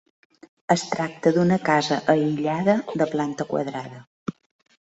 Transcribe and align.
Es 0.75 0.85
tracta 0.93 1.33
d'una 1.35 1.59
casa 1.67 1.99
aïllada 2.15 2.77
de 3.03 3.09
planta 3.15 3.49
quadrada. 3.53 4.05